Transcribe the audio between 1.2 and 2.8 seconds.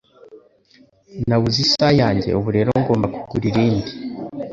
Nabuze isaha yanjye ubu rero